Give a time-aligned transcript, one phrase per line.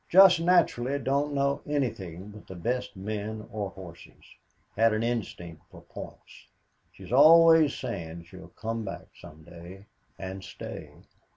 [0.09, 4.33] Just naturally don't know anything but the best men or horses.
[4.75, 6.47] Has an instinct for points.
[6.91, 9.85] She is always saying she'll come back some day
[10.17, 10.89] and stay.